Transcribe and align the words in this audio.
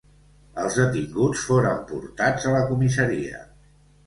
Els 0.61 0.77
detinguts 0.79 1.43
foren 1.49 1.83
portats 1.93 2.49
a 2.49 2.55
la 2.57 2.63
comissaria. 2.73 3.45